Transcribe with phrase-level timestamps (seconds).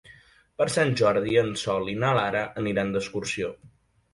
[0.61, 3.53] Per Sant Jordi en Sol i na Lara aniran d'excursió.